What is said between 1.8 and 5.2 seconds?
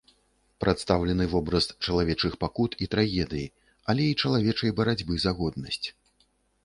чалавечых пакут і трагедый, але і чалавечай барацьбы